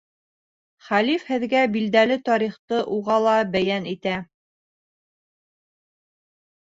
Хәлиф 0.85 1.25
һеҙгә 1.33 1.59
билдәле 1.75 2.17
тарихты 2.29 2.81
уға 2.97 3.19
ла 3.27 3.35
бәйән 3.57 3.89
итә. 3.95 4.17